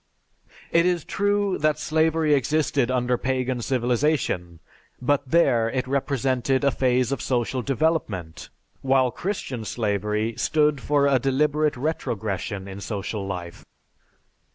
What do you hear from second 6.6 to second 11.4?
a phase of social development, while Christian slavery stood for a